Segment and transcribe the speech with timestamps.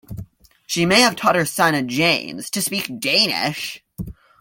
[0.65, 3.83] She may have taught her son James to speak Danish.